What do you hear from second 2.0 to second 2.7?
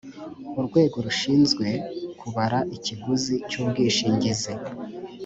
kubara